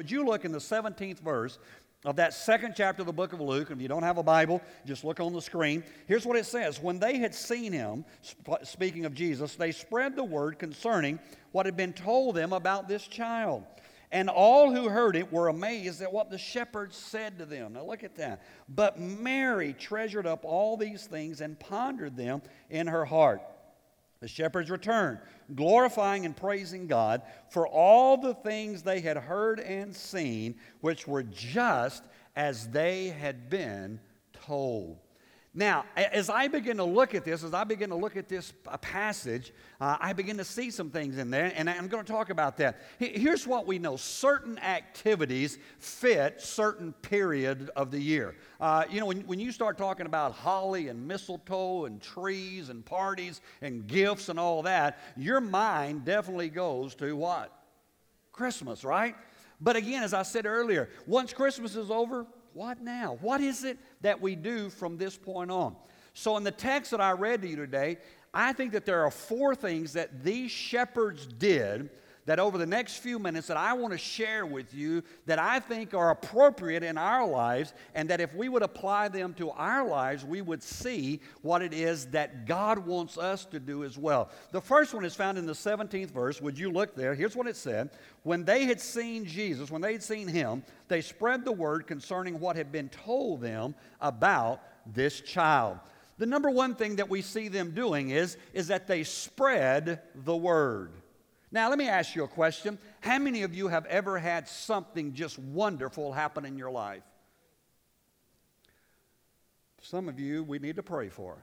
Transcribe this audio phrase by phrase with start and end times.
[0.00, 1.58] Would you look in the 17th verse
[2.06, 3.68] of that second chapter of the book of Luke?
[3.68, 5.84] And if you don't have a Bible, just look on the screen.
[6.06, 10.16] Here's what it says When they had seen him, sp- speaking of Jesus, they spread
[10.16, 11.18] the word concerning
[11.52, 13.62] what had been told them about this child.
[14.10, 17.74] And all who heard it were amazed at what the shepherds said to them.
[17.74, 18.40] Now look at that.
[18.70, 22.40] But Mary treasured up all these things and pondered them
[22.70, 23.42] in her heart.
[24.20, 25.18] The shepherds returned,
[25.54, 31.22] glorifying and praising God for all the things they had heard and seen, which were
[31.22, 32.02] just
[32.36, 34.00] as they had been
[34.32, 34.98] told.
[35.52, 38.52] Now, as I begin to look at this, as I begin to look at this
[38.68, 42.12] uh, passage, uh, I begin to see some things in there, and I'm going to
[42.12, 42.80] talk about that.
[43.00, 48.36] Here's what we know certain activities fit certain period of the year.
[48.60, 52.86] Uh, you know, when, when you start talking about holly and mistletoe and trees and
[52.86, 57.52] parties and gifts and all that, your mind definitely goes to what?
[58.30, 59.16] Christmas, right?
[59.60, 63.18] But again, as I said earlier, once Christmas is over, what now?
[63.20, 65.76] What is it that we do from this point on?
[66.14, 67.98] So, in the text that I read to you today,
[68.32, 71.90] I think that there are four things that these shepherds did
[72.30, 75.58] that over the next few minutes that I want to share with you that I
[75.58, 79.84] think are appropriate in our lives and that if we would apply them to our
[79.84, 84.30] lives, we would see what it is that God wants us to do as well.
[84.52, 86.40] The first one is found in the 17th verse.
[86.40, 87.16] Would you look there?
[87.16, 87.90] Here's what it said.
[88.22, 92.38] When they had seen Jesus, when they had seen him, they spread the word concerning
[92.38, 95.80] what had been told them about this child.
[96.18, 100.36] The number one thing that we see them doing is, is that they spread the
[100.36, 100.92] word.
[101.52, 102.78] Now, let me ask you a question.
[103.00, 107.02] How many of you have ever had something just wonderful happen in your life?
[109.82, 111.36] Some of you we need to pray for.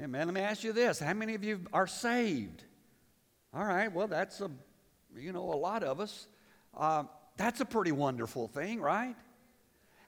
[0.00, 0.26] Amen.
[0.26, 0.98] Let me ask you this.
[0.98, 2.64] How many of you are saved?
[3.54, 4.50] All right, well, that's a,
[5.14, 6.26] you know, a lot of us.
[6.74, 7.04] Uh,
[7.36, 9.14] that's a pretty wonderful thing, right?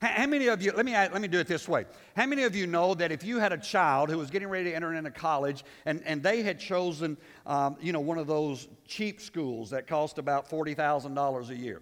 [0.04, 1.86] How many of you, let me, let me do it this way.
[2.14, 4.70] How many of you know that if you had a child who was getting ready
[4.70, 7.16] to enter into college and, and they had chosen,
[7.46, 11.80] um, you know, one of those cheap schools that cost about $40,000 a year?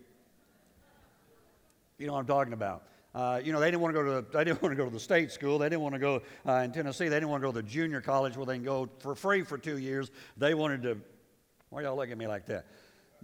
[1.98, 2.84] You know what I'm talking about.
[3.12, 4.84] Uh, you know, they didn't want to go to the, they didn't want to go
[4.84, 5.58] to the state school.
[5.58, 7.08] They didn't want to go uh, in Tennessee.
[7.08, 9.42] They didn't want to go to the junior college where they can go for free
[9.42, 10.10] for two years.
[10.36, 10.98] They wanted to.
[11.70, 12.66] Why y'all look at me like that?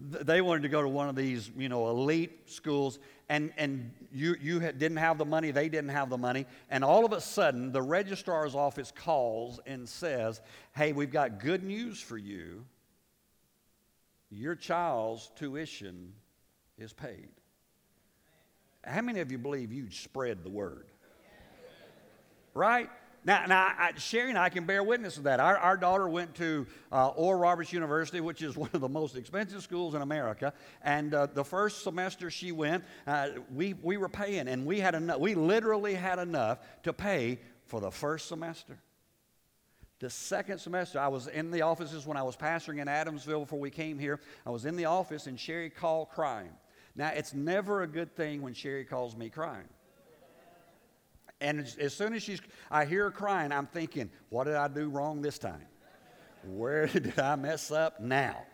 [0.01, 2.99] They wanted to go to one of these, you know, elite schools,
[3.29, 7.05] and, and you, you didn't have the money, they didn't have the money, and all
[7.05, 10.41] of a sudden the registrar's office calls and says,
[10.75, 12.65] Hey, we've got good news for you.
[14.31, 16.13] Your child's tuition
[16.79, 17.29] is paid.
[18.85, 20.87] How many of you believe you'd spread the word?
[22.55, 22.89] Right?
[23.25, 25.41] Now, now I, Sherry and I can bear witness to that.
[25.41, 29.17] Our, our daughter went to uh, Oral Roberts University, which is one of the most
[29.17, 30.53] expensive schools in America.
[30.83, 34.95] And uh, the first semester she went, uh, we, we were paying, and we had
[34.95, 35.19] enough.
[35.19, 38.79] We literally had enough to pay for the first semester.
[40.01, 43.59] The second semester, I was in the offices when I was pastoring in Adamsville before
[43.59, 44.21] we came here.
[44.47, 46.53] I was in the office, and Sherry called crying.
[46.95, 49.69] Now, it's never a good thing when Sherry calls me crying.
[51.41, 52.41] And as, soon as she's,
[52.71, 55.67] I hear her crying, I'm thinking, what did I do wrong this time?
[56.45, 58.45] Where did I mess up now?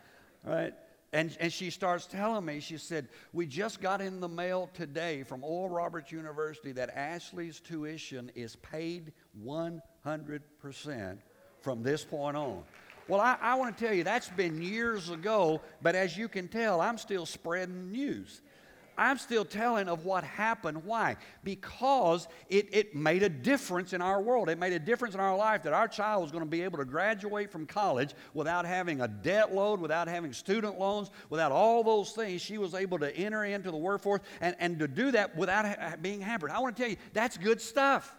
[0.43, 0.73] Right?
[1.13, 5.23] And, and she starts telling me, she said, We just got in the mail today
[5.23, 9.13] from Oral Roberts University that Ashley's tuition is paid
[9.43, 11.17] 100%
[11.61, 12.63] from this point on.
[13.07, 16.47] Well, I, I want to tell you, that's been years ago, but as you can
[16.47, 18.41] tell, I'm still spreading news.
[18.97, 20.83] I'm still telling of what happened.
[20.85, 21.17] Why?
[21.43, 24.49] Because it, it made a difference in our world.
[24.49, 26.77] It made a difference in our life that our child was going to be able
[26.77, 31.83] to graduate from college without having a debt load, without having student loans, without all
[31.83, 32.41] those things.
[32.41, 35.95] She was able to enter into the workforce and, and to do that without ha-
[36.01, 36.51] being hampered.
[36.51, 38.15] I want to tell you, that's good stuff.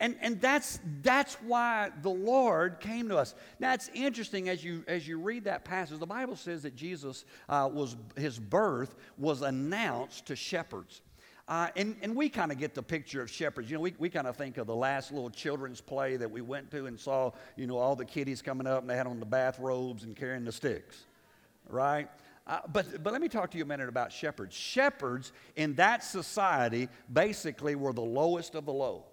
[0.00, 3.34] And, and that's, that's why the Lord came to us.
[3.60, 7.24] Now, it's interesting as you, as you read that passage, the Bible says that Jesus
[7.48, 11.00] uh, was, his birth was announced to shepherds.
[11.46, 13.70] Uh, and, and we kind of get the picture of shepherds.
[13.70, 16.40] You know, we, we kind of think of the last little children's play that we
[16.40, 19.20] went to and saw, you know, all the kiddies coming up and they had on
[19.20, 21.04] the bathrobes and carrying the sticks,
[21.68, 22.08] right?
[22.46, 24.54] Uh, but, but let me talk to you a minute about shepherds.
[24.54, 29.04] Shepherds in that society basically were the lowest of the low.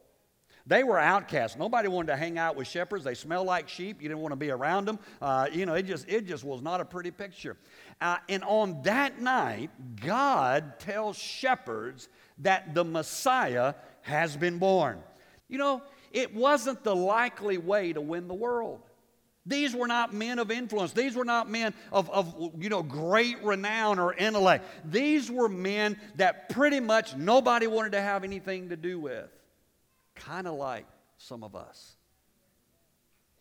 [0.68, 1.58] They were outcasts.
[1.58, 3.04] Nobody wanted to hang out with shepherds.
[3.04, 4.02] They smell like sheep.
[4.02, 5.00] You didn't want to be around them.
[5.22, 7.58] Uh, you know, it just, it just was not a pretty picture.
[8.00, 9.72] Uh, and on that night,
[10.04, 12.10] God tells shepherds
[12.40, 15.00] that the Messiah has been born.
[15.48, 15.82] You know,
[16.12, 18.82] it wasn't the likely way to win the world.
[19.46, 20.94] These were not men of influence.
[20.94, 24.66] These were not men of, of you know, great renown or intellect.
[24.86, 29.30] These were men that pretty much nobody wanted to have anything to do with.
[30.26, 30.86] Kind of like
[31.18, 31.96] some of us.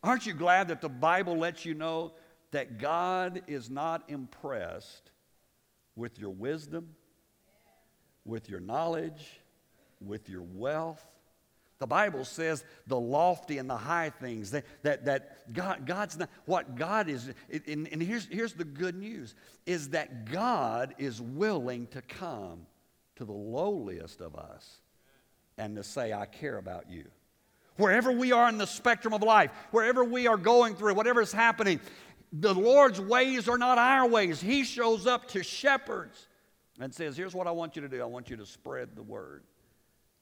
[0.03, 2.13] Aren't you glad that the Bible lets you know
[2.53, 5.11] that God is not impressed
[5.95, 6.89] with your wisdom,
[8.25, 9.41] with your knowledge,
[10.01, 11.07] with your wealth,
[11.81, 16.29] the Bible says the lofty and the high things, that, that, that God, God's not,
[16.45, 17.31] what God is,
[17.67, 19.35] and, and here's, here's the good news,
[19.65, 22.67] is that God is willing to come
[23.17, 24.83] to the lowliest of us
[25.61, 27.05] and to say, I care about you.
[27.77, 31.33] Wherever we are in the spectrum of life, wherever we are going through, whatever is
[31.33, 31.81] happening,
[32.33, 34.41] the Lord's ways are not our ways.
[34.41, 36.29] He shows up to shepherds
[36.81, 39.03] and says, Here's what I want you to do I want you to spread the
[39.03, 39.45] word.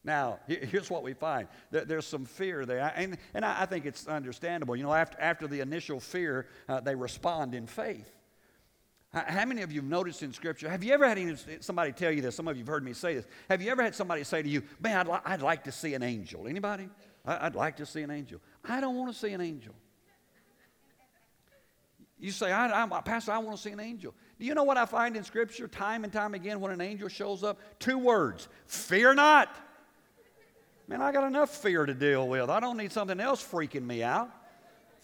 [0.05, 4.75] Now, here's what we find there's some fear there, and, and I think it's understandable.
[4.75, 8.11] You know, after, after the initial fear, uh, they respond in faith.
[9.13, 10.69] How many of you have noticed in Scripture?
[10.69, 12.35] Have you ever had somebody tell you this?
[12.35, 13.27] Some of you have heard me say this.
[13.49, 15.95] Have you ever had somebody say to you, Man, I'd, li- I'd like to see
[15.95, 16.47] an angel?
[16.47, 16.91] Anybody?
[17.25, 18.41] I- I'd like to see an angel.
[18.65, 19.75] I don't want to see an angel.
[22.21, 24.13] You say, I, am Pastor, I want to see an angel.
[24.39, 27.09] Do you know what I find in Scripture time and time again when an angel
[27.09, 27.59] shows up?
[27.79, 29.55] Two words fear not.
[30.87, 32.51] Man, I got enough fear to deal with.
[32.51, 34.31] I don't need something else freaking me out.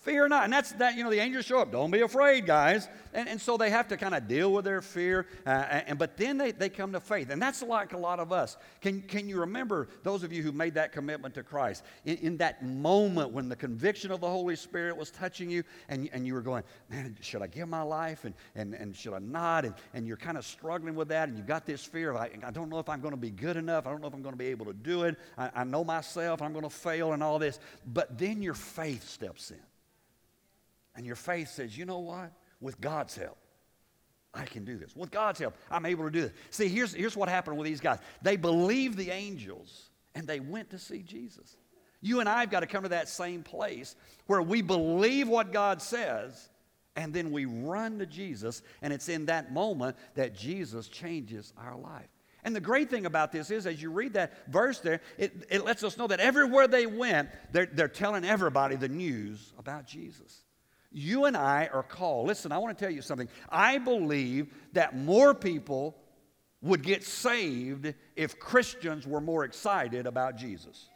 [0.04, 0.44] Fear or not.
[0.44, 1.72] And that's that, you know, the angels show up.
[1.72, 2.90] Don't be afraid, guys.
[3.14, 5.26] And, and so they have to kind of deal with their fear.
[5.46, 5.48] Uh,
[5.86, 7.30] and, but then they, they come to faith.
[7.30, 8.58] And that's like a lot of us.
[8.82, 11.84] Can, can you remember those of you who made that commitment to Christ?
[12.04, 16.10] In, in that moment when the conviction of the Holy Spirit was touching you and,
[16.12, 19.20] and you were going, man, should I give my life and, and, and should I
[19.20, 19.64] not?
[19.64, 22.28] And, and you're kind of struggling with that and you've got this fear of, I,
[22.46, 23.86] I don't know if I'm going to be good enough.
[23.86, 25.16] I don't know if I'm going to be able to do it.
[25.38, 26.42] I, I know myself.
[26.42, 27.58] I'm going to fail and all this.
[27.86, 29.56] But then your faith steps in.
[30.96, 32.32] And your faith says, you know what?
[32.60, 33.36] With God's help,
[34.32, 34.94] I can do this.
[34.94, 36.32] With God's help, I'm able to do this.
[36.50, 40.70] See, here's, here's what happened with these guys they believed the angels and they went
[40.70, 41.56] to see Jesus.
[42.00, 43.96] You and I have got to come to that same place
[44.26, 46.50] where we believe what God says
[46.96, 51.76] and then we run to Jesus, and it's in that moment that Jesus changes our
[51.76, 52.08] life.
[52.44, 55.64] And the great thing about this is, as you read that verse there, it, it
[55.64, 60.44] lets us know that everywhere they went, they're, they're telling everybody the news about Jesus.
[60.94, 62.28] You and I are called.
[62.28, 63.28] Listen, I want to tell you something.
[63.50, 65.96] I believe that more people
[66.62, 70.88] would get saved if Christians were more excited about Jesus.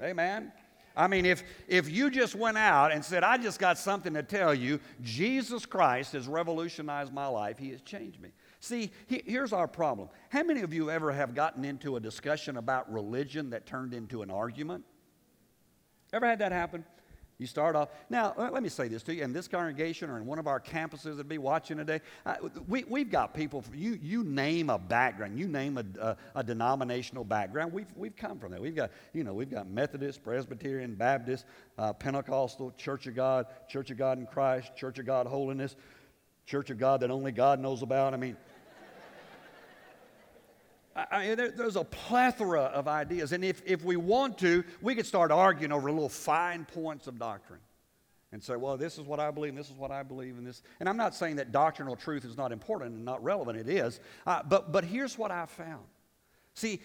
[0.00, 0.52] Amen.
[0.94, 4.22] I mean, if, if you just went out and said, I just got something to
[4.22, 8.30] tell you, Jesus Christ has revolutionized my life, He has changed me.
[8.60, 10.08] See, he, here's our problem.
[10.30, 14.22] How many of you ever have gotten into a discussion about religion that turned into
[14.22, 14.84] an argument?
[16.12, 16.84] Ever had that happen?
[17.38, 17.90] You start off.
[18.10, 19.22] Now, let me say this to you.
[19.22, 22.00] In this congregation or in one of our campuses that be watching today,
[22.66, 27.22] we, we've got people, you, you name a background, you name a, a, a, denominational
[27.22, 28.60] background, we've, we've come from that.
[28.60, 31.44] We've got, you know, we've got Methodist, Presbyterian, Baptist,
[31.78, 35.76] uh, Pentecostal, Church of God, Church of God in Christ, Church of God Holiness,
[36.44, 38.14] Church of God that only God knows about.
[38.14, 38.36] I mean,
[41.10, 43.32] I mean, there, there's a plethora of ideas.
[43.32, 47.18] And if, if we want to, we could start arguing over little fine points of
[47.18, 47.60] doctrine
[48.32, 50.46] and say, well, this is what I believe, and this is what I believe, and
[50.46, 50.62] this.
[50.80, 53.58] And I'm not saying that doctrinal truth is not important and not relevant.
[53.58, 54.00] It is.
[54.26, 55.84] Uh, but, but here's what I found.
[56.54, 56.80] See,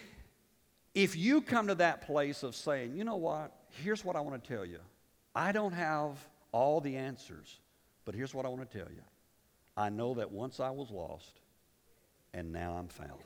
[0.94, 3.52] if you come to that place of saying, you know what,
[3.82, 4.78] here's what I want to tell you.
[5.34, 6.16] I don't have
[6.52, 7.58] all the answers,
[8.04, 9.02] but here's what I want to tell you.
[9.76, 11.40] I know that once I was lost,
[12.32, 13.20] and now I'm found.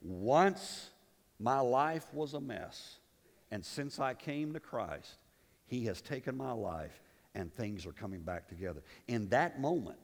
[0.00, 0.90] Once
[1.38, 2.98] my life was a mess,
[3.50, 5.16] and since I came to Christ,
[5.66, 7.00] He has taken my life
[7.34, 8.82] and things are coming back together.
[9.06, 10.00] In that moment,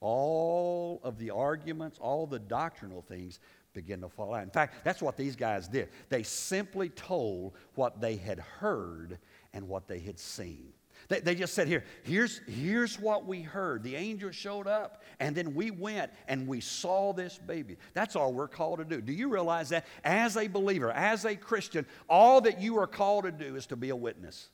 [0.00, 3.40] all of the arguments, all the doctrinal things
[3.72, 4.42] begin to fall out.
[4.42, 5.88] In fact, that's what these guys did.
[6.08, 9.18] They simply told what they had heard
[9.52, 10.72] and what they had seen.
[11.08, 13.82] They, they just said, Here, here's, here's what we heard.
[13.82, 17.76] The angel showed up, and then we went and we saw this baby.
[17.94, 19.00] That's all we're called to do.
[19.00, 19.86] Do you realize that?
[20.04, 23.76] As a believer, as a Christian, all that you are called to do is to
[23.76, 24.48] be a witness.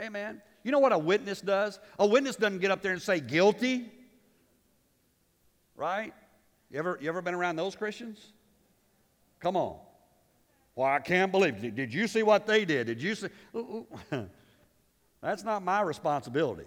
[0.00, 0.40] Amen.
[0.62, 1.78] You know what a witness does?
[1.98, 3.90] A witness doesn't get up there and say guilty.
[5.74, 6.14] Right?
[6.70, 8.32] You ever, you ever been around those Christians?
[9.40, 9.78] Come on.
[10.76, 11.60] Well, I can't believe.
[11.60, 12.86] Did, did you see what they did?
[12.86, 13.28] Did you see?
[15.20, 16.66] That's not my responsibility.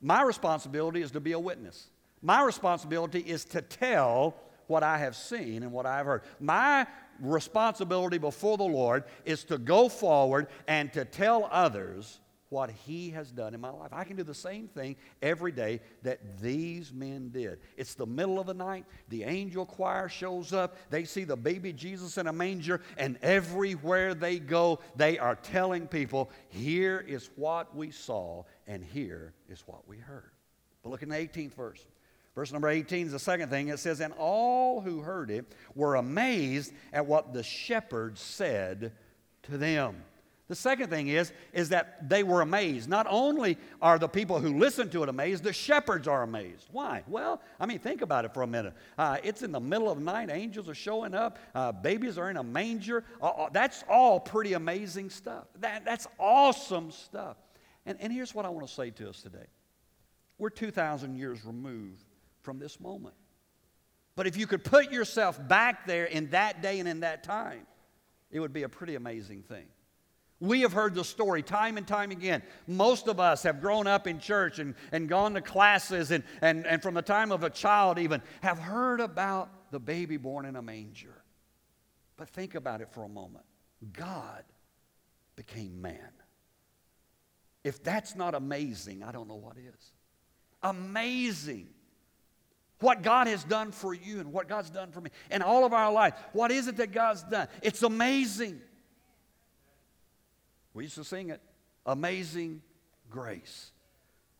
[0.00, 1.88] My responsibility is to be a witness.
[2.22, 4.36] My responsibility is to tell
[4.66, 6.22] what I have seen and what I have heard.
[6.38, 6.86] My
[7.18, 12.20] responsibility before the Lord is to go forward and to tell others
[12.50, 13.90] what he has done in my life.
[13.92, 17.60] I can do the same thing every day that these men did.
[17.76, 21.72] It's the middle of the night, the angel choir shows up, they see the baby
[21.72, 27.74] Jesus in a manger, and everywhere they go, they are telling people, here is what
[27.74, 30.32] we saw, and here is what we heard.
[30.82, 31.86] But look in the 18th verse.
[32.34, 33.68] Verse number 18 is the second thing.
[33.68, 38.92] It says, And all who heard it were amazed at what the shepherds said
[39.44, 40.02] to them.
[40.50, 42.88] The second thing is, is that they were amazed.
[42.88, 46.66] Not only are the people who listen to it amazed, the shepherds are amazed.
[46.72, 47.04] Why?
[47.06, 48.74] Well, I mean, think about it for a minute.
[48.98, 52.30] Uh, it's in the middle of the night, angels are showing up, uh, babies are
[52.30, 53.04] in a manger.
[53.22, 55.44] Uh, uh that's all pretty amazing stuff.
[55.60, 57.36] That, that's awesome stuff.
[57.86, 59.46] And, and here's what I want to say to us today
[60.36, 62.02] we're 2,000 years removed
[62.42, 63.14] from this moment.
[64.16, 67.68] But if you could put yourself back there in that day and in that time,
[68.32, 69.66] it would be a pretty amazing thing.
[70.40, 72.42] We have heard the story time and time again.
[72.66, 76.66] Most of us have grown up in church and, and gone to classes, and, and,
[76.66, 80.56] and from the time of a child, even, have heard about the baby born in
[80.56, 81.22] a manger.
[82.16, 83.44] But think about it for a moment
[83.92, 84.44] God
[85.36, 86.10] became man.
[87.62, 89.92] If that's not amazing, I don't know what is.
[90.62, 91.68] Amazing.
[92.80, 95.74] What God has done for you and what God's done for me and all of
[95.74, 96.14] our life.
[96.32, 97.48] What is it that God's done?
[97.62, 98.62] It's amazing.
[100.74, 101.40] We used to sing it
[101.86, 102.62] Amazing
[103.10, 103.72] Grace.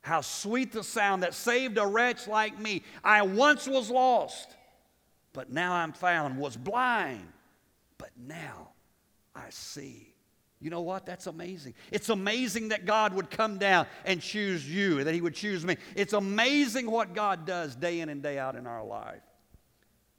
[0.03, 2.83] How sweet the sound that saved a wretch like me.
[3.05, 4.49] I once was lost,
[5.33, 7.27] but now I'm found, was blind,
[7.99, 8.71] but now
[9.35, 10.15] I see.
[10.61, 11.07] You know what?
[11.07, 11.75] That's amazing.
[11.91, 15.77] It's amazing that God would come down and choose you, that He would choose me.
[15.95, 19.23] It's amazing what God does day in and day out in our life.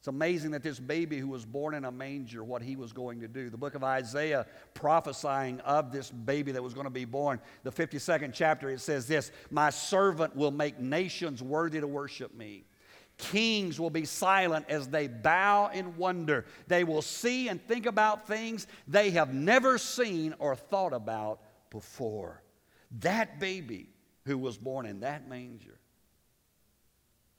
[0.02, 3.20] It's amazing that this baby who was born in a manger, what he was going
[3.20, 3.52] to do.
[3.52, 7.72] The book of Isaiah prophesying of this baby that was going to be born, the
[7.72, 12.64] 52nd chapter, it says this My servant will make nations worthy to worship me.
[13.20, 16.46] Kings will be silent as they bow in wonder.
[16.66, 22.42] They will see and think about things they have never seen or thought about before.
[23.02, 23.92] That baby
[24.26, 25.78] who was born in that manger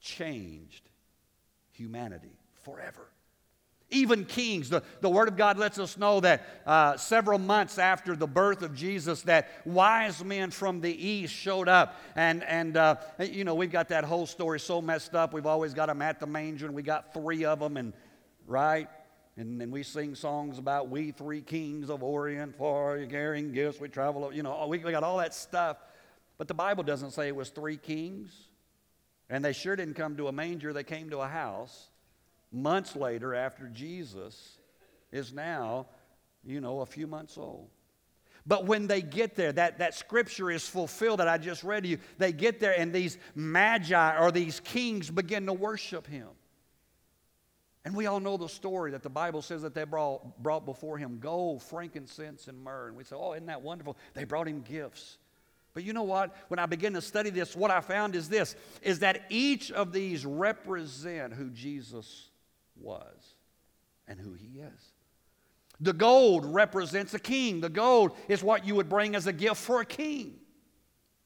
[0.01, 0.89] changed
[1.73, 3.09] humanity forever.
[3.93, 8.17] Even kings, the, the Word of God lets us know that uh, several months after
[8.17, 12.01] the birth of Jesus, that wise men from the east showed up.
[12.17, 15.35] And, and uh, you know, we've got that whole story so messed up.
[15.35, 17.93] We've always got them at the manger, and we got three of them, and
[18.47, 18.89] right?
[19.37, 23.79] And then we sing songs about we three kings of Orient for carrying gifts.
[23.79, 25.77] We travel, you know, we, we got all that stuff.
[26.39, 28.49] But the Bible doesn't say it was three kings.
[29.29, 31.89] And they sure didn't come to a manger, they came to a house
[32.53, 34.59] months later after Jesus
[35.11, 35.87] is now,
[36.45, 37.69] you know, a few months old.
[38.45, 41.89] But when they get there, that, that scripture is fulfilled that I just read to
[41.89, 41.99] you.
[42.19, 46.29] They get there, and these magi or these kings begin to worship him.
[47.85, 50.99] And we all know the story that the Bible says that they brought, brought before
[50.99, 52.89] him gold, frankincense, and myrrh.
[52.89, 53.97] And we say, oh, isn't that wonderful?
[54.15, 55.19] They brought him gifts.
[55.75, 56.35] But you know what?
[56.49, 59.93] When I begin to study this, what I found is this is that each of
[59.93, 62.29] these represent who Jesus
[62.83, 63.35] was
[64.09, 64.93] and who he is.
[65.81, 67.61] The gold represents a king.
[67.61, 70.39] The gold is what you would bring as a gift for a king.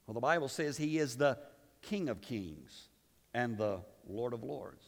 [0.07, 1.39] Well, the Bible says he is the
[1.83, 2.89] King of kings
[3.35, 4.85] and the Lord of lords.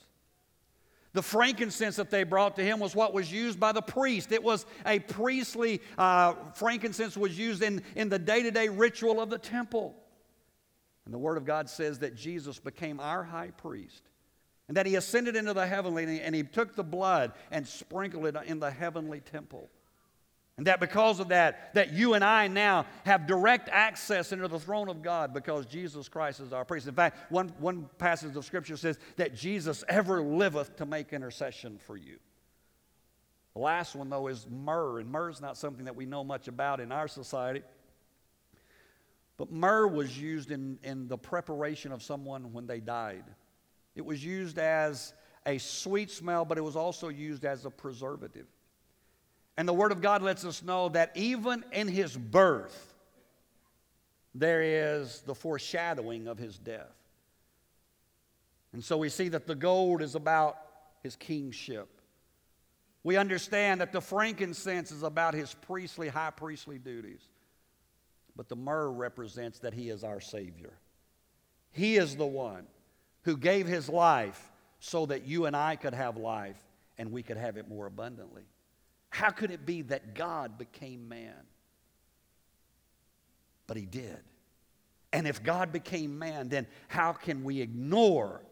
[1.13, 4.31] The frankincense that they brought to him was what was used by the priest.
[4.31, 9.21] It was a priestly uh, frankincense was used in, in the day to day ritual
[9.21, 9.97] of the temple.
[11.05, 14.03] And the Word of God says that Jesus became our high priest
[14.69, 18.37] and that he ascended into the heavenly and he took the blood and sprinkled it
[18.47, 19.69] in the heavenly temple.
[20.59, 24.59] And that because of that, that you and I now have direct access into the
[24.59, 26.89] throne of God because Jesus Christ is our priest.
[26.89, 31.79] In fact, one, one passage of Scripture says that Jesus ever liveth to make intercession
[31.87, 32.19] for you.
[33.55, 34.99] The last one, though, is myrrh.
[34.99, 37.63] And myrrh is not something that we know much about in our society.
[39.37, 43.25] But myrrh was used in, in the preparation of someone when they died.
[43.99, 45.13] It was used as
[45.45, 48.47] a sweet smell, but it was also used as a preservative.
[49.57, 52.95] And the Word of God lets us know that even in his birth,
[54.37, 56.95] there is the foreshadowing of his death.
[58.73, 60.59] And so we see that the gold is about
[61.03, 61.89] his kingship.
[63.03, 67.23] We understand that the frankincense is about his priestly, high priestly duties.
[68.37, 70.75] But the myrrh represents that he is our Savior.
[71.73, 72.69] He is the one
[73.23, 76.63] who gave his life so that you and I could have life
[76.99, 78.43] and we could have it more abundantly.
[79.11, 81.35] How could it be that God became man?
[83.69, 84.19] but he did.
[85.13, 88.43] And if God became man, then how can we ignore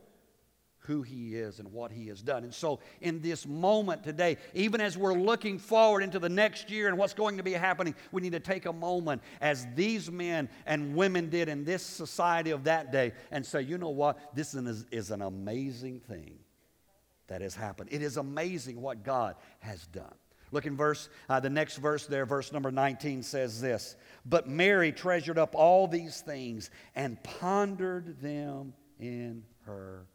[0.87, 2.45] who he is and what he has done?
[2.45, 6.89] And so, in this moment today, even as we're looking forward into the next year
[6.89, 10.49] and what's going to be happening, we need to take a moment, as these men
[10.67, 14.35] and women did in this society of that day, and say, you know what?
[14.35, 16.39] This is, is an amazing thing
[17.29, 17.91] that has happened.
[17.93, 20.15] It is amazing what God has done.
[20.53, 24.93] Look in verse, uh, the next verse there, verse number 19 says this But Mary
[24.93, 30.07] treasured up all these things and pondered them in her.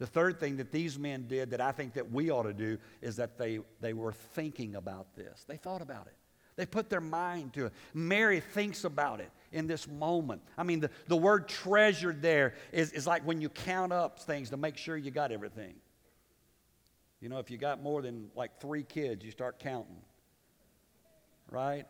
[0.00, 2.78] The third thing that these men did that I think that we ought to do
[3.02, 5.44] is that they, they were thinking about this.
[5.46, 6.14] They thought about it.
[6.56, 7.72] They put their mind to it.
[7.92, 10.40] Mary thinks about it in this moment.
[10.56, 14.48] I mean, the, the word treasured there is, is like when you count up things
[14.50, 15.74] to make sure you got everything.
[17.20, 20.00] You know, if you got more than like three kids, you start counting.
[21.50, 21.84] Right?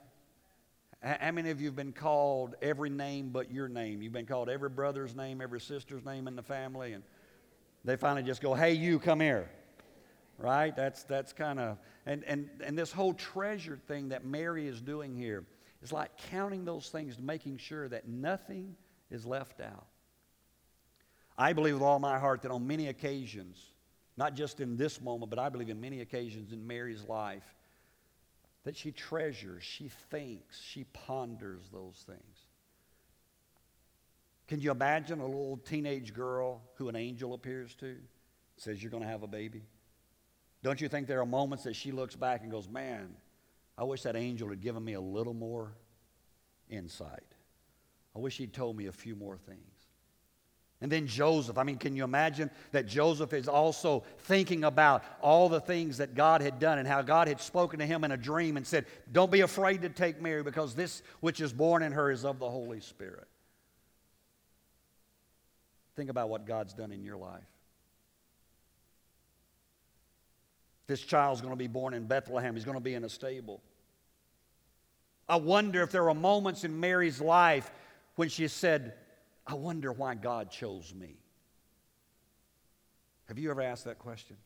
[1.01, 4.03] How many of you have been called every name but your name?
[4.03, 7.05] You've been called every brother's name, every sister's name in the family, and
[7.85, 9.51] they finally just go, hey, you, come here.
[10.39, 10.75] Right?
[10.75, 15.15] That's, that's kind of, and, and, and this whole treasure thing that Mary is doing
[15.15, 15.45] here
[15.83, 18.77] is like counting those things, making sure that nothing
[19.11, 19.87] is left out.
[21.37, 23.59] I believe with all my heart that on many occasions,
[24.17, 27.55] not just in this moment, but I believe in many occasions in Mary's life,
[28.65, 32.30] that she treasures, she thinks, she ponders those things.
[34.51, 37.95] Can you imagine a little teenage girl who an angel appears to,
[38.57, 39.63] says, You're going to have a baby?
[40.65, 43.15] Don't you think there are moments that she looks back and goes, Man,
[43.79, 45.77] I wish that angel had given me a little more
[46.69, 47.33] insight.
[48.17, 49.61] I wish he'd told me a few more things.
[50.81, 51.57] And then Joseph.
[51.57, 56.17] I mean, can you imagine that Joseph is also thinking about all the things that
[56.17, 58.87] God had done and how God had spoken to him in a dream and said,
[59.13, 62.41] Don't be afraid to take Mary because this which is born in her is of
[62.41, 63.29] the Holy Spirit.
[65.97, 67.45] Think about what God's done in your life.
[70.87, 73.61] This child's going to be born in Bethlehem, he's going to be in a stable.
[75.29, 77.71] I wonder if there were moments in Mary's life
[78.17, 78.95] when she said,
[79.47, 81.17] I wonder why God chose me.
[83.29, 84.37] Have you ever asked that question?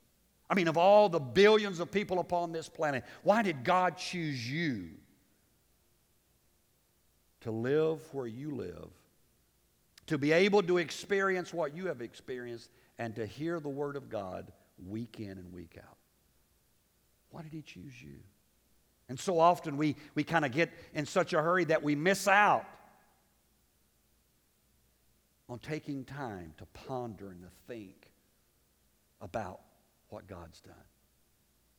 [0.50, 4.50] I mean, of all the billions of people upon this planet, why did God choose
[4.50, 4.90] you
[7.40, 8.90] to live where you live,
[10.06, 14.08] to be able to experience what you have experienced, and to hear the Word of
[14.08, 14.52] God
[14.86, 15.96] week in and week out?
[17.30, 18.16] Why did He choose you?
[19.08, 22.26] And so often we, we kind of get in such a hurry that we miss
[22.26, 22.66] out
[25.48, 28.10] on taking time to ponder and to think
[29.20, 29.60] about
[30.08, 30.74] what God's done.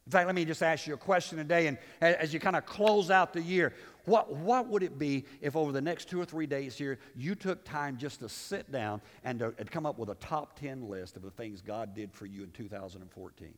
[0.05, 2.65] In fact, let me just ask you a question today, and as you kind of
[2.65, 3.73] close out the year,
[4.05, 7.33] what, what would it be if over the next two or three days here, you
[7.33, 10.87] took time just to sit down and to and come up with a top 10
[10.87, 13.53] list of the things God did for you in 2014?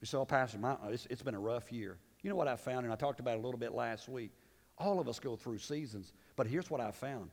[0.00, 1.98] You saw, oh, Pastor, my, uh, it's, it's been a rough year.
[2.22, 4.30] You know what I found, and I talked about it a little bit last week?
[4.78, 7.30] All of us go through seasons, but here's what I found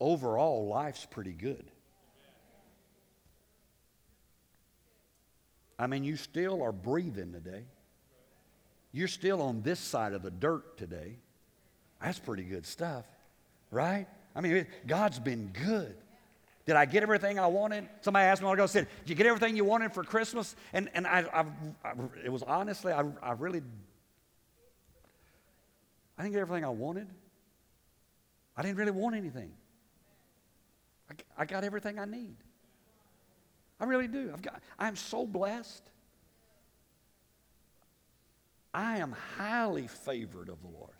[0.00, 1.70] overall, life's pretty good.
[5.80, 7.64] I mean, you still are breathing today.
[8.92, 11.16] You're still on this side of the dirt today.
[12.02, 13.06] That's pretty good stuff,
[13.70, 14.06] right?
[14.36, 15.96] I mean, God's been good.
[16.66, 17.88] Did I get everything I wanted?
[18.02, 20.54] Somebody asked me a while ago, said, Did you get everything you wanted for Christmas?
[20.74, 21.44] And, and I, I,
[21.88, 23.62] I it was honestly, I, I really,
[26.18, 27.08] I didn't get everything I wanted.
[28.54, 29.50] I didn't really want anything.
[31.10, 32.36] I, I got everything I need.
[33.80, 34.30] I really do.
[34.32, 35.82] I've got, I'm so blessed.
[38.72, 40.92] I am highly favored of the Lord.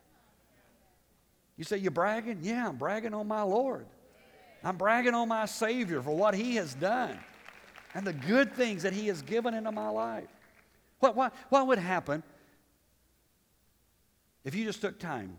[1.57, 2.39] You say you're bragging?
[2.43, 3.87] Yeah, I'm bragging on my Lord.
[4.65, 7.19] I'm bragging on my Savior for what He has done
[7.95, 10.29] and the good things that He has given into my life.
[11.01, 12.23] What, what, what would happen
[14.45, 15.37] if you just took time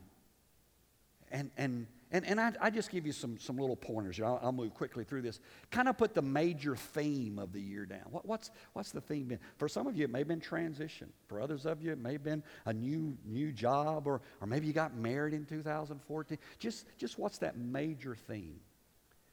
[1.31, 4.19] and, and and, and I, I just give you some, some little pointers.
[4.19, 5.39] I'll, I'll move quickly through this.
[5.69, 8.03] Kind of put the major theme of the year down.
[8.11, 9.39] What, what's, what's the theme been?
[9.57, 11.11] For some of you, it may have been transition.
[11.27, 14.67] For others of you, it may have been a new, new job, or, or maybe
[14.67, 16.37] you got married in 2014.
[16.59, 18.59] Just, just what's that major theme?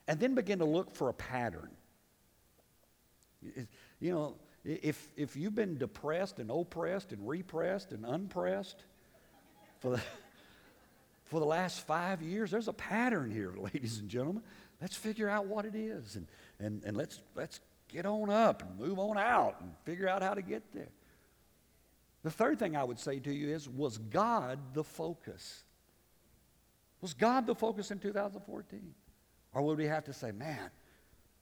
[0.07, 1.71] And then begin to look for a pattern.
[4.01, 8.85] You know, if, if you've been depressed and oppressed and repressed and unpressed
[9.81, 10.03] for the
[11.29, 12.51] for the last five years.
[12.51, 14.43] There's a pattern here, ladies and gentlemen.
[14.81, 16.27] Let's figure out what it is and,
[16.59, 20.35] and, and let's, let's get on up and move on out and figure out how
[20.35, 20.91] to get there.
[22.23, 25.63] The third thing I would say to you is was God the focus?
[27.01, 28.95] Was God the focus in 2014?
[29.53, 30.71] Or would we have to say, man,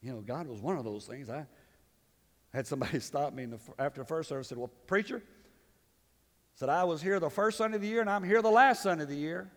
[0.02, 1.30] you know, God was one of those things.
[1.30, 1.46] I
[2.52, 5.22] had somebody stop me the, after the first service and said, Well, preacher,
[6.54, 8.82] said I was here the first Sunday of the year and I'm here the last
[8.82, 9.50] Sunday of the year.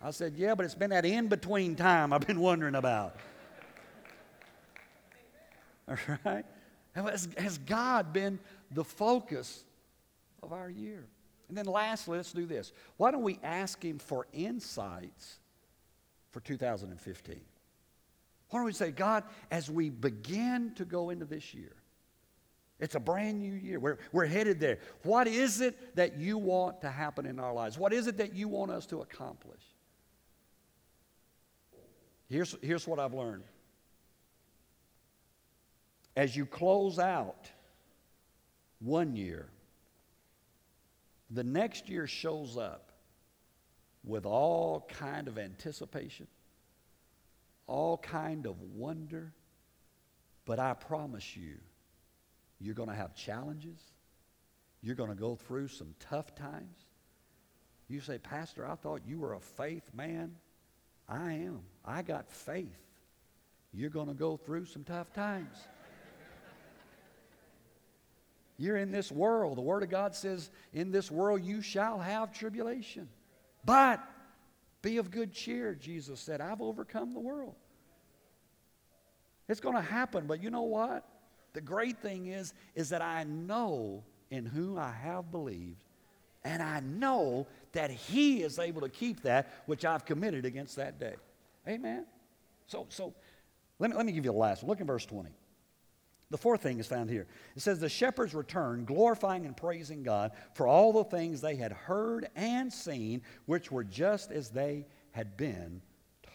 [0.00, 3.16] I said, Yeah, but it's been that in between time I've been wondering about.
[5.88, 6.44] All right?
[6.94, 8.38] Has, has God been
[8.70, 9.64] the focus
[10.42, 11.06] of our year?
[11.48, 12.72] And then lastly, let's do this.
[12.96, 15.38] Why don't we ask Him for insights
[16.32, 17.40] for 2015?
[18.50, 21.74] Why don't we say, God, as we begin to go into this year,
[22.78, 23.80] it's a brand new year.
[23.80, 24.78] We're, we're headed there.
[25.02, 27.78] What is it that you want to happen in our lives?
[27.78, 29.62] What is it that you want us to accomplish?
[32.28, 33.44] Here's, here's what I've learned.
[36.16, 37.50] As you close out
[38.80, 39.48] one year,
[41.30, 42.92] the next year shows up
[44.04, 46.26] with all kind of anticipation,
[47.66, 49.32] all kind of wonder,
[50.44, 51.56] but I promise you,
[52.60, 53.78] you're going to have challenges.
[54.82, 56.86] You're going to go through some tough times.
[57.88, 60.36] You say, Pastor, I thought you were a faith man.
[61.08, 61.60] I am.
[61.84, 62.78] I got faith.
[63.72, 65.56] You're going to go through some tough times.
[68.58, 69.58] You're in this world.
[69.58, 73.08] The Word of God says, In this world you shall have tribulation.
[73.64, 74.02] But
[74.82, 76.40] be of good cheer, Jesus said.
[76.40, 77.54] I've overcome the world.
[79.48, 81.06] It's going to happen, but you know what?
[81.52, 85.84] The great thing is, is that I know in whom I have believed,
[86.44, 90.98] and I know that He is able to keep that which I've committed against that
[90.98, 91.14] day.
[91.68, 92.06] Amen.
[92.66, 93.14] So, so
[93.78, 94.70] let me, let me give you the last one.
[94.70, 95.30] Look in verse 20.
[96.30, 97.26] The fourth thing is found here.
[97.54, 101.72] It says, The shepherds returned, glorifying and praising God for all the things they had
[101.72, 105.82] heard and seen, which were just as they had been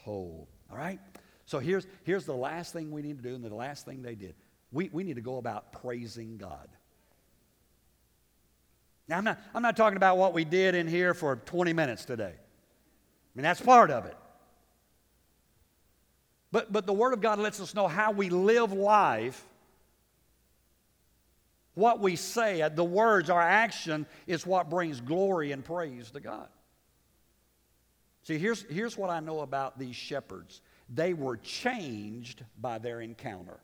[0.04, 0.46] told.
[0.70, 1.00] All right?
[1.44, 4.14] So here's, here's the last thing we need to do, and the last thing they
[4.14, 4.34] did.
[4.70, 6.68] We, we need to go about praising God.
[9.08, 12.04] Now, I'm not, I'm not talking about what we did in here for 20 minutes
[12.04, 12.32] today.
[12.34, 14.16] I mean, that's part of it.
[16.50, 19.46] But, but the Word of God lets us know how we live life
[21.74, 26.20] what we say, uh, the words, our action is what brings glory and praise to
[26.20, 26.48] God.
[28.24, 30.60] See, here's, here's what I know about these shepherds
[30.94, 33.58] they were changed by their encounter.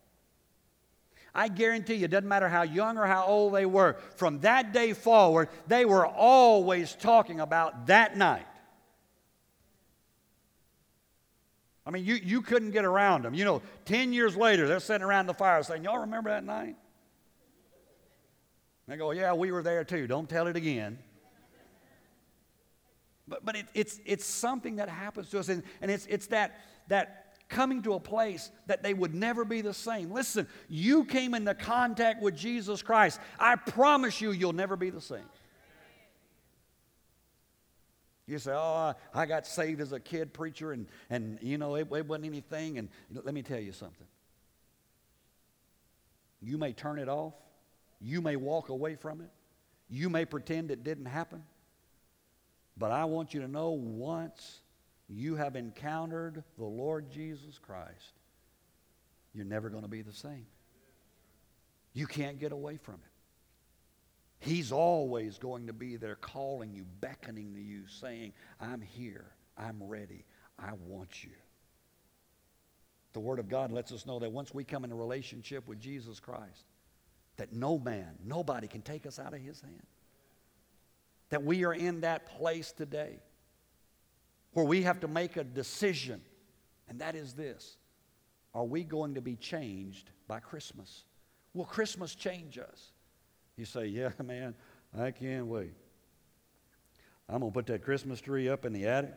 [1.33, 4.73] I guarantee you, it doesn't matter how young or how old they were, from that
[4.73, 8.45] day forward, they were always talking about that night.
[11.85, 13.33] I mean, you, you couldn't get around them.
[13.33, 16.75] You know, 10 years later, they're sitting around the fire saying, Y'all remember that night?
[18.87, 20.05] they go, Yeah, we were there too.
[20.05, 20.99] Don't tell it again.
[23.27, 26.59] But, but it, it's, it's something that happens to us, and, and it's, it's that,
[26.87, 27.18] that
[27.49, 30.11] coming to a place that they would never be the same.
[30.11, 33.19] Listen, you came into contact with Jesus Christ.
[33.39, 35.25] I promise you, you'll never be the same.
[38.27, 41.87] You say, Oh, I got saved as a kid preacher, and, and you know, it,
[41.91, 42.77] it wasn't anything.
[42.77, 44.05] And let me tell you something.
[46.39, 47.33] You may turn it off,
[47.99, 49.29] you may walk away from it.
[49.89, 51.43] You may pretend it didn't happen.
[52.77, 54.61] But I want you to know once
[55.09, 58.19] you have encountered the Lord Jesus Christ,
[59.33, 60.45] you're never going to be the same.
[61.93, 63.01] You can't get away from it.
[64.39, 69.25] He's always going to be there calling you, beckoning to you, saying, I'm here,
[69.57, 70.25] I'm ready,
[70.57, 71.31] I want you.
[73.13, 75.79] The Word of God lets us know that once we come in a relationship with
[75.79, 76.65] Jesus Christ,
[77.37, 79.87] that no man, nobody can take us out of his hand.
[81.29, 83.19] That we are in that place today
[84.53, 86.21] where we have to make a decision,
[86.87, 87.77] and that is this
[88.53, 91.03] Are we going to be changed by Christmas?
[91.53, 92.91] Will Christmas change us?
[93.57, 94.55] You say, Yeah, man,
[94.97, 95.73] I can't wait.
[97.27, 99.13] I'm going to put that Christmas tree up in the attic,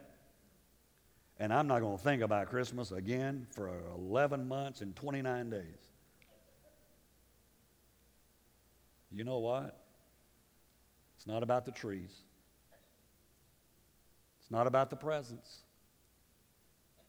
[1.38, 5.62] and I'm not going to think about Christmas again for 11 months and 29 days.
[9.10, 9.78] You know what?
[11.16, 12.10] It's not about the trees.
[14.52, 15.60] Not about the presents.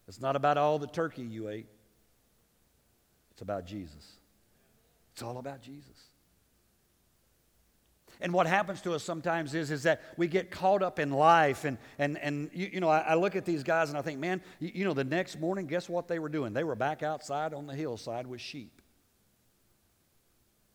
[0.08, 1.68] It's not about all the turkey you ate.
[3.32, 4.14] It's about Jesus.
[5.12, 6.10] It's all about Jesus.
[8.22, 11.66] And what happens to us sometimes is, is that we get caught up in life.
[11.66, 14.20] And, and, and you, you know, I, I, look at these guys and I think,
[14.20, 16.54] man, you, you know, the next morning, guess what they were doing?
[16.54, 18.82] They were back outside on the hillside with sheep.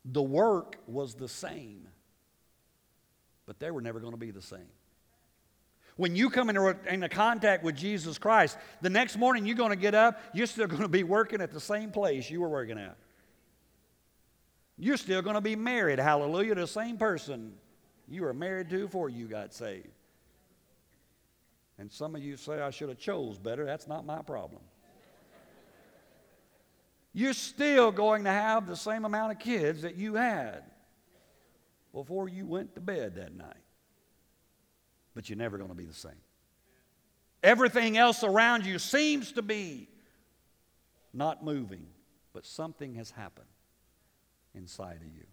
[0.04, 1.88] The work was the same.
[3.46, 4.68] but they were never going to be the same.
[5.98, 9.76] When you come into, into contact with Jesus Christ, the next morning you're going to
[9.76, 12.78] get up, you're still going to be working at the same place you were working
[12.78, 12.96] at.
[14.76, 17.54] You're still going to be married, hallelujah, to the same person
[18.06, 19.88] you were married to before you got saved.
[21.78, 23.64] And some of you say, I should have chose better.
[23.64, 24.62] That's not my problem.
[27.12, 30.62] You're still going to have the same amount of kids that you had
[31.92, 33.56] before you went to bed that night
[35.18, 36.12] but you're never going to be the same.
[37.42, 39.88] Everything else around you seems to be
[41.12, 41.88] not moving,
[42.32, 43.48] but something has happened
[44.54, 45.24] inside of you.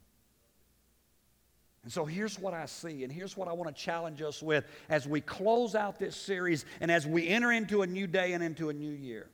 [1.84, 4.65] And so here's what I see, and here's what I want to challenge us with
[4.89, 8.43] as we close out this series and as we enter into a new day and
[8.43, 9.30] into a new year.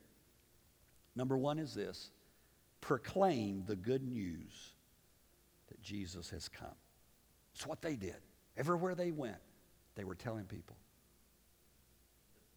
[1.16, 2.12] Number one is this
[2.82, 4.74] proclaim the good news
[5.70, 6.76] that Jesus has come.
[7.56, 8.18] It's what they did.
[8.58, 9.38] Everywhere they went,
[9.96, 10.76] they were telling people.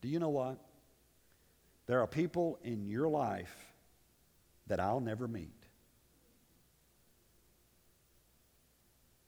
[0.01, 0.59] Do you know what?
[1.87, 3.55] There are people in your life
[4.67, 5.53] that I'll never meet.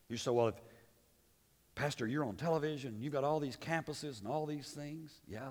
[0.08, 0.54] You say, well, if,
[1.74, 5.12] Pastor, you're on television, you've got all these campuses and all these things.
[5.28, 5.50] Yeah.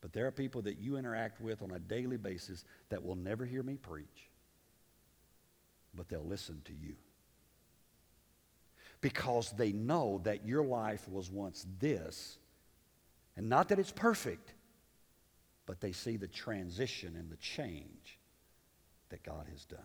[0.00, 3.44] But there are people that you interact with on a daily basis that will never
[3.44, 4.30] hear me preach,
[5.94, 6.94] but they'll listen to you
[9.00, 12.38] because they know that your life was once this.
[13.36, 14.52] And not that it's perfect,
[15.66, 18.18] but they see the transition and the change
[19.08, 19.80] that God has done.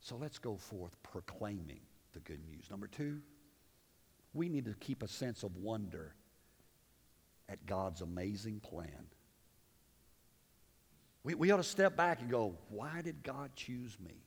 [0.00, 1.80] So let's go forth proclaiming
[2.12, 2.70] the good news.
[2.70, 3.20] Number two,
[4.34, 6.14] we need to keep a sense of wonder
[7.48, 9.06] at God's amazing plan.
[11.24, 14.22] We, we ought to step back and go, why did God choose me?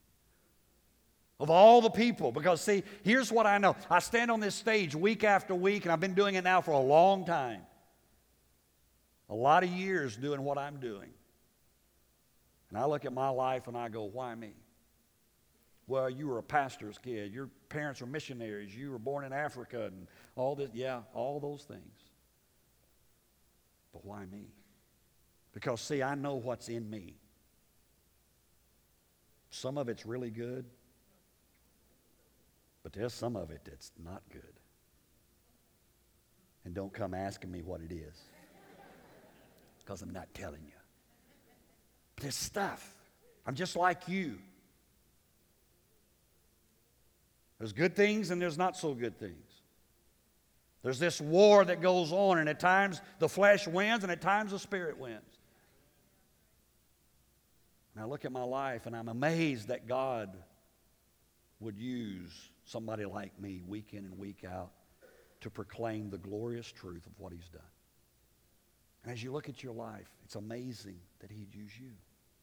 [1.42, 2.32] Of all the people.
[2.32, 5.92] Because, see, here's what I know I stand on this stage week after week, and
[5.92, 7.62] I've been doing it now for a long time.
[9.28, 11.10] A lot of years doing what I'm doing.
[12.70, 14.54] And I look at my life and I go, why me?
[15.88, 17.34] Well, you were a pastor's kid.
[17.34, 18.76] Your parents were missionaries.
[18.76, 20.70] You were born in Africa and all this.
[20.74, 22.00] Yeah, all those things.
[23.92, 24.46] But why me?
[25.54, 27.16] Because, see, I know what's in me.
[29.50, 30.66] Some of it's really good,
[32.84, 34.42] but there's some of it that's not good.
[36.64, 38.16] And don't come asking me what it is,
[39.80, 40.72] because I'm not telling you.
[42.16, 42.96] But there's stuff.
[43.46, 44.38] I'm just like you.
[47.58, 49.36] There's good things and there's not so good things.
[50.84, 54.50] There's this war that goes on, and at times the flesh wins, and at times
[54.50, 55.22] the spirit wins.
[57.94, 60.36] And I look at my life and I'm amazed that God
[61.60, 64.72] would use somebody like me week in and week out
[65.42, 67.62] to proclaim the glorious truth of what he's done.
[69.04, 71.92] And as you look at your life, it's amazing that he'd use you,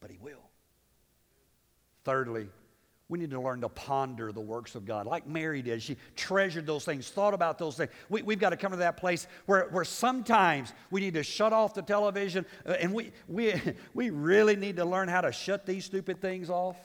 [0.00, 0.50] but he will.
[2.04, 2.48] Thirdly,
[3.08, 5.06] we need to learn to ponder the works of God.
[5.06, 7.90] Like Mary did, she treasured those things, thought about those things.
[8.10, 11.54] We, have got to come to that place where, where sometimes we need to shut
[11.54, 13.54] off the television, uh, and we, we,
[13.94, 16.76] we really need to learn how to shut these stupid things off.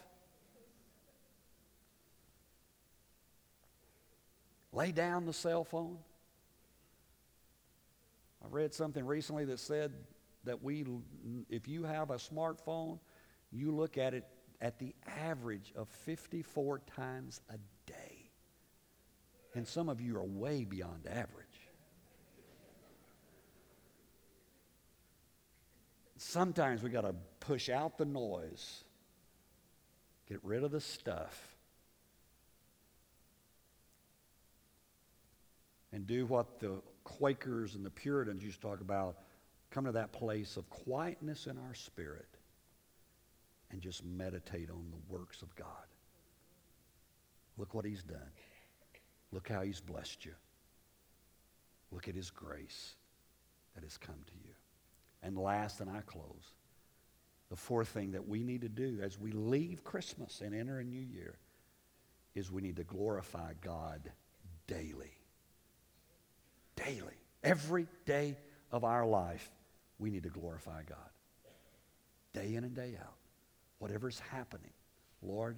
[4.73, 5.99] Lay down the cell phone.
[8.43, 9.93] I read something recently that said
[10.43, 10.83] that we,
[11.49, 12.99] if you have a smartphone,
[13.51, 14.25] you look at it
[14.59, 18.31] at the average of 54 times a day.
[19.53, 21.47] And some of you are way beyond average.
[26.17, 28.83] Sometimes we got to push out the noise,
[30.27, 31.52] get rid of the stuff,
[36.03, 39.19] and do what the Quakers and the Puritans used to talk about
[39.71, 42.27] come to that place of quietness in our spirit
[43.71, 45.87] and just meditate on the works of God.
[47.57, 48.19] Look what He's done.
[49.31, 50.33] Look how He's blessed you.
[51.89, 52.95] Look at His grace
[53.73, 54.53] that has come to you.
[55.21, 56.51] And last, and I close,
[57.49, 60.83] the fourth thing that we need to do as we leave Christmas and enter a
[60.83, 61.37] new year
[62.35, 64.11] is we need to glorify God
[64.67, 65.13] daily
[66.75, 68.37] daily, every day
[68.71, 69.51] of our life,
[69.99, 70.97] we need to glorify God.
[72.33, 73.15] Day in and day out.
[73.79, 74.71] Whatever's happening,
[75.21, 75.57] Lord,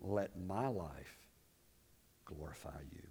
[0.00, 1.16] let my life
[2.24, 3.02] glorify you.